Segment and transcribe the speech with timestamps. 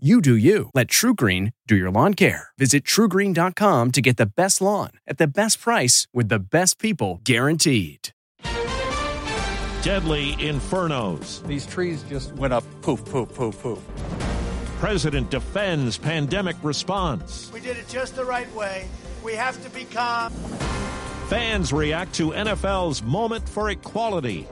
[0.00, 0.70] You do you.
[0.74, 2.50] Let TruGreen do your lawn care.
[2.56, 7.20] Visit trugreen.com to get the best lawn at the best price with the best people
[7.24, 8.10] guaranteed.
[9.82, 11.44] Deadly infernos.
[11.48, 13.80] These trees just went up poof, poof, poof, poof.
[14.78, 17.50] President defends pandemic response.
[17.52, 18.86] We did it just the right way.
[19.24, 20.32] We have to be calm.
[21.26, 24.46] Fans react to NFL's moment for equality.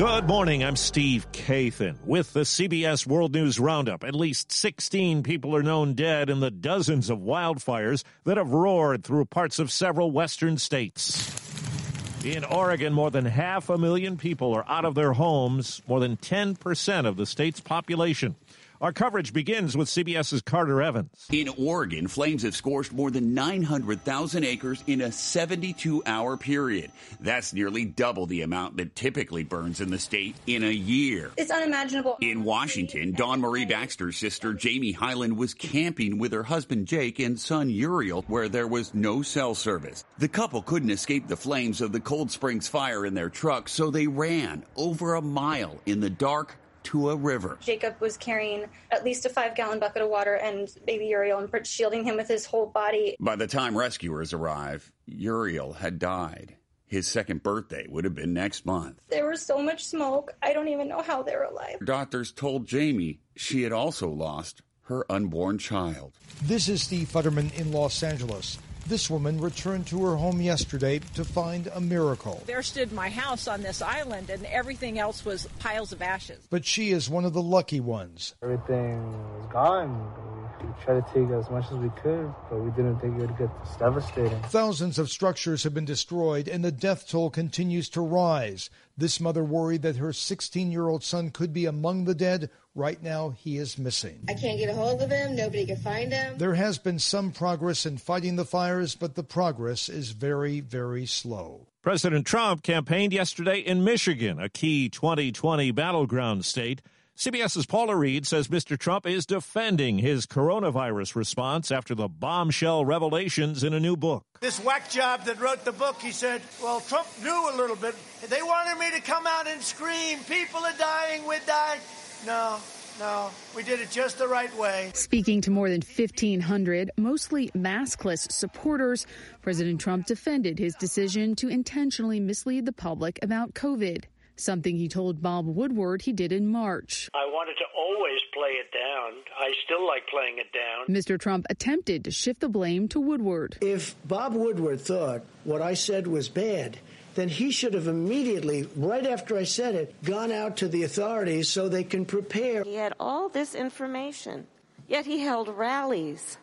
[0.00, 0.64] Good morning.
[0.64, 4.02] I'm Steve Kathan with the CBS World News Roundup.
[4.02, 9.04] At least 16 people are known dead in the dozens of wildfires that have roared
[9.04, 12.24] through parts of several western states.
[12.24, 16.16] In Oregon, more than half a million people are out of their homes, more than
[16.16, 18.36] 10% of the state's population.
[18.80, 21.26] Our coverage begins with CBS's Carter Evans.
[21.30, 26.90] In Oregon, flames have scorched more than 900,000 acres in a 72 hour period.
[27.20, 31.30] That's nearly double the amount that typically burns in the state in a year.
[31.36, 32.16] It's unimaginable.
[32.22, 37.38] In Washington, Dawn Marie Baxter's sister, Jamie Hyland, was camping with her husband Jake and
[37.38, 40.04] son Uriel, where there was no cell service.
[40.16, 43.90] The couple couldn't escape the flames of the Cold Springs fire in their truck, so
[43.90, 46.56] they ran over a mile in the dark
[46.90, 47.56] to a river.
[47.60, 51.66] Jacob was carrying at least a five gallon bucket of water and baby Uriel and
[51.66, 53.16] shielding him with his whole body.
[53.20, 56.56] By the time rescuers arrived, Uriel had died.
[56.86, 59.00] His second birthday would have been next month.
[59.08, 61.76] There was so much smoke, I don't even know how they're alive.
[61.84, 66.14] Doctors told Jamie she had also lost her unborn child.
[66.42, 68.58] This is Steve Futterman in Los Angeles.
[68.86, 72.42] This woman returned to her home yesterday to find a miracle.
[72.46, 76.40] There stood my house on this island, and everything else was piles of ashes.
[76.50, 78.34] But she is one of the lucky ones.
[78.42, 79.00] Everything
[79.36, 80.12] was gone.
[80.60, 83.38] We tried to take as much as we could, but we didn't think it would
[83.38, 84.42] get this devastating.
[84.42, 88.68] Thousands of structures have been destroyed, and the death toll continues to rise.
[89.00, 92.50] This mother worried that her 16 year old son could be among the dead.
[92.74, 94.26] Right now, he is missing.
[94.28, 95.34] I can't get a hold of him.
[95.34, 96.36] Nobody can find him.
[96.36, 101.06] There has been some progress in fighting the fires, but the progress is very, very
[101.06, 101.66] slow.
[101.80, 106.82] President Trump campaigned yesterday in Michigan, a key 2020 battleground state.
[107.20, 108.78] CBS's Paula Reid says Mr.
[108.78, 114.24] Trump is defending his coronavirus response after the bombshell revelations in a new book.
[114.40, 117.94] This whack job that wrote the book, he said, Well, Trump knew a little bit.
[118.30, 121.82] They wanted me to come out and scream, People are dying, we're dying.
[122.26, 122.56] No,
[122.98, 124.90] no, we did it just the right way.
[124.94, 129.06] Speaking to more than 1,500, mostly maskless supporters,
[129.42, 134.04] President Trump defended his decision to intentionally mislead the public about COVID
[134.40, 137.08] something he told Bob Woodward he did in March.
[137.14, 139.12] I wanted to always play it down.
[139.38, 140.86] I still like playing it down.
[140.86, 141.18] Mr.
[141.18, 143.56] Trump attempted to shift the blame to Woodward.
[143.60, 146.78] If Bob Woodward thought what I said was bad,
[147.14, 151.48] then he should have immediately, right after I said it, gone out to the authorities
[151.48, 152.62] so they can prepare.
[152.62, 154.46] He had all this information,
[154.88, 156.38] yet he held rallies.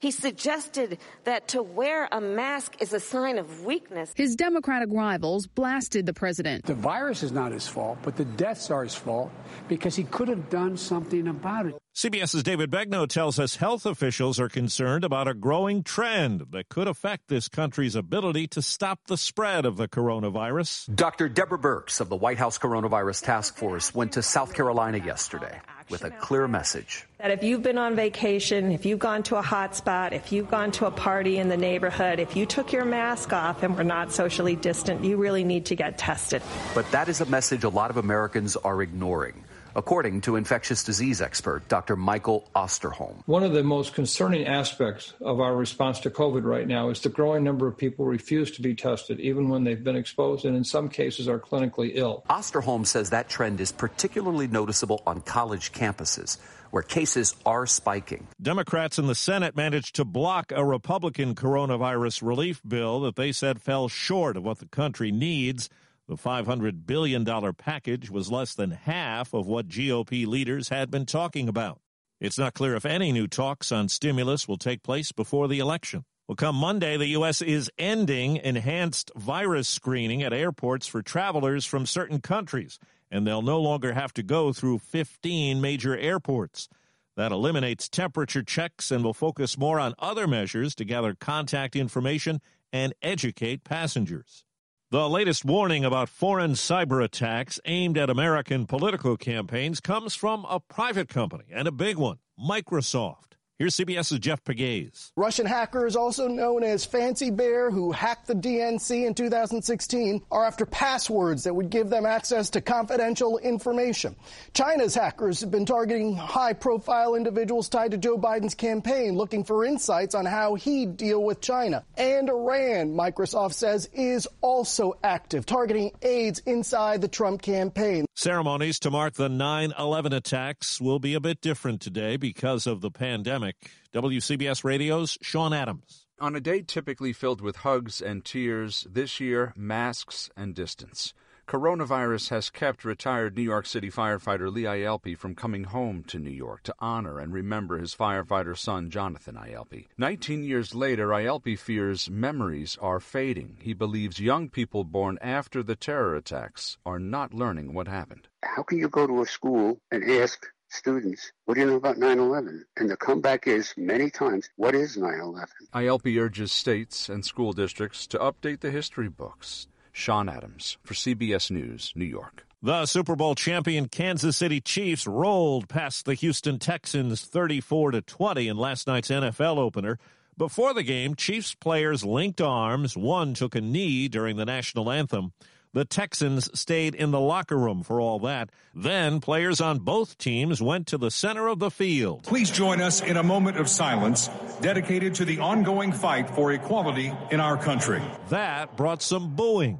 [0.00, 4.12] He suggested that to wear a mask is a sign of weakness.
[4.14, 6.66] His Democratic rivals blasted the president.
[6.66, 9.32] The virus is not his fault, but the deaths are his fault
[9.66, 11.76] because he could have done something about it.
[11.98, 16.86] CBS's David Begnaud tells us health officials are concerned about a growing trend that could
[16.86, 20.94] affect this country's ability to stop the spread of the coronavirus.
[20.94, 21.28] Dr.
[21.28, 26.04] Deborah Birx of the White House Coronavirus Task Force went to South Carolina yesterday with
[26.04, 27.04] a clear message.
[27.18, 30.48] That if you've been on vacation, if you've gone to a hot spot, if you've
[30.48, 33.82] gone to a party in the neighborhood, if you took your mask off and were
[33.82, 36.42] not socially distant, you really need to get tested.
[36.76, 39.42] But that is a message a lot of Americans are ignoring
[39.76, 41.96] according to infectious disease expert Dr.
[41.96, 43.22] Michael Osterholm.
[43.26, 47.08] One of the most concerning aspects of our response to COVID right now is the
[47.08, 50.64] growing number of people refuse to be tested, even when they've been exposed and in
[50.64, 52.24] some cases are clinically ill.
[52.30, 56.38] Osterholm says that trend is particularly noticeable on college campuses
[56.70, 58.26] where cases are spiking.
[58.40, 63.60] Democrats in the Senate managed to block a Republican coronavirus relief bill that they said
[63.60, 65.68] fell short of what the country needs.
[66.08, 71.50] The $500 billion package was less than half of what GOP leaders had been talking
[71.50, 71.82] about.
[72.18, 76.06] It's not clear if any new talks on stimulus will take place before the election.
[76.26, 77.42] Well, come Monday, the U.S.
[77.42, 82.78] is ending enhanced virus screening at airports for travelers from certain countries,
[83.10, 86.70] and they'll no longer have to go through 15 major airports.
[87.16, 92.40] That eliminates temperature checks and will focus more on other measures to gather contact information
[92.72, 94.44] and educate passengers.
[94.90, 100.60] The latest warning about foreign cyber attacks aimed at American political campaigns comes from a
[100.60, 103.27] private company and a big one, Microsoft.
[103.58, 105.10] Here's CBS's Jeff Pegues.
[105.16, 110.64] Russian hackers, also known as Fancy Bear, who hacked the DNC in 2016, are after
[110.64, 114.14] passwords that would give them access to confidential information.
[114.54, 119.64] China's hackers have been targeting high profile individuals tied to Joe Biden's campaign, looking for
[119.64, 121.84] insights on how he'd deal with China.
[121.96, 128.06] And Iran, Microsoft says, is also active, targeting aides inside the Trump campaign.
[128.18, 132.80] Ceremonies to mark the 9 11 attacks will be a bit different today because of
[132.80, 133.70] the pandemic.
[133.94, 136.04] WCBS Radio's Sean Adams.
[136.18, 141.14] On a day typically filled with hugs and tears, this year, masks and distance.
[141.48, 146.28] Coronavirus has kept retired New York City firefighter Lee Ielpi from coming home to New
[146.28, 149.86] York to honor and remember his firefighter son, Jonathan Ielpi.
[149.96, 153.56] Nineteen years later, Ielpi fears memories are fading.
[153.62, 158.28] He believes young people born after the terror attacks are not learning what happened.
[158.44, 161.96] How can you go to a school and ask students, what do you know about
[161.96, 162.64] 9-11?
[162.76, 165.46] And the comeback is many times, what is 9-11?
[165.72, 169.66] Ielpi urges states and school districts to update the history books.
[169.92, 172.46] Sean Adams for CBS News, New York.
[172.60, 178.48] The Super Bowl champion Kansas City Chiefs rolled past the Houston Texans 34 to 20
[178.48, 179.98] in last night's NFL opener.
[180.36, 182.96] Before the game, Chiefs players linked arms.
[182.96, 185.32] One took a knee during the national anthem.
[185.78, 188.50] The Texans stayed in the locker room for all that.
[188.74, 192.24] Then players on both teams went to the center of the field.
[192.24, 194.28] Please join us in a moment of silence
[194.60, 198.02] dedicated to the ongoing fight for equality in our country.
[198.28, 199.78] That brought some booing.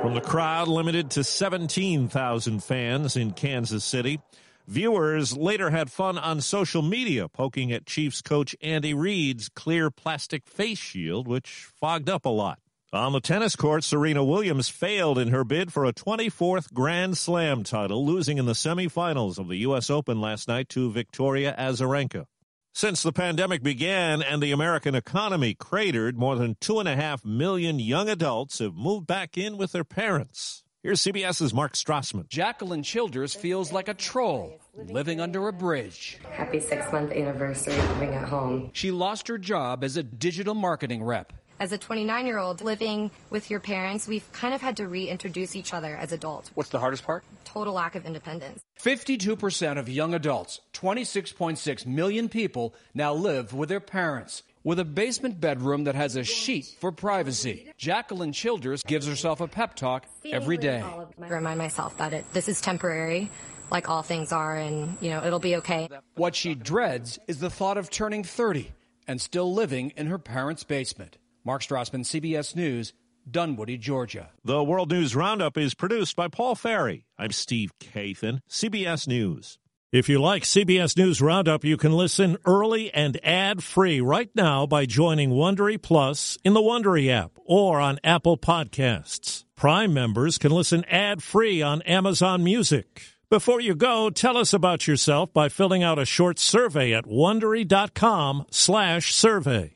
[0.00, 4.20] From the crowd limited to 17,000 fans in Kansas City.
[4.68, 10.46] Viewers later had fun on social media poking at Chiefs coach Andy Reid's clear plastic
[10.46, 12.60] face shield, which fogged up a lot.
[12.92, 17.64] On the tennis court, Serena Williams failed in her bid for a 24th Grand Slam
[17.64, 19.90] title, losing in the semifinals of the U.S.
[19.90, 22.26] Open last night to Victoria Azarenka.
[22.74, 27.24] Since the pandemic began and the American economy cratered, more than two and a half
[27.24, 30.62] million young adults have moved back in with their parents.
[30.84, 32.28] Here's CBS's Mark Strassmann.
[32.28, 36.18] Jacqueline Childers feels like a troll living under a bridge.
[36.30, 38.70] Happy six month anniversary living at home.
[38.74, 41.32] She lost her job as a digital marketing rep.
[41.58, 45.56] As a 29 year old living with your parents, we've kind of had to reintroduce
[45.56, 46.50] each other as adults.
[46.54, 47.24] What's the hardest part?
[47.44, 48.60] Total lack of independence.
[48.78, 54.42] 52% of young adults, 26.6 million people, now live with their parents.
[54.64, 59.48] With a basement bedroom that has a sheet for privacy, Jacqueline Childers gives herself a
[59.48, 60.82] pep talk every day.
[60.82, 63.30] I remind myself that it, this is temporary,
[63.70, 65.88] like all things are, and you know it'll be okay.
[66.16, 68.72] What she dreads is the thought of turning 30
[69.06, 71.16] and still living in her parents' basement.
[71.46, 72.92] Mark Strassmann, CBS News,
[73.30, 74.30] Dunwoody, Georgia.
[74.44, 77.04] The World News Roundup is produced by Paul Ferry.
[77.16, 79.56] I'm Steve Kathan, CBS News.
[79.92, 84.86] If you like CBS News Roundup, you can listen early and ad-free right now by
[84.86, 89.44] joining Wondery Plus in the Wondery app or on Apple Podcasts.
[89.54, 93.02] Prime members can listen ad-free on Amazon Music.
[93.30, 99.75] Before you go, tell us about yourself by filling out a short survey at wondery.com/survey.